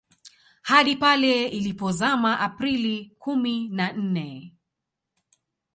Hadi 0.63 0.95
pale 0.95 1.47
ilipozama 1.47 2.39
Aprili 2.39 3.15
kumi 3.19 3.69
na 3.69 3.93
nne 3.93 4.53